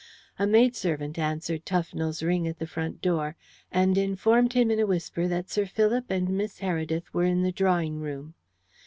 A 0.39 0.47
maidservant 0.47 1.19
answered 1.19 1.63
Tufnell's 1.63 2.23
ring 2.23 2.47
at 2.47 2.57
the 2.57 2.65
front 2.65 3.03
door, 3.03 3.35
and 3.71 3.99
informed 3.99 4.53
him 4.53 4.71
in 4.71 4.79
a 4.79 4.87
whisper 4.87 5.27
that 5.27 5.51
Sir 5.51 5.67
Philip 5.67 6.09
and 6.09 6.27
Miss 6.29 6.57
Heredith 6.61 7.13
were 7.13 7.25
in 7.25 7.43
the 7.43 7.51
drawing 7.51 7.99
room. 7.99 8.33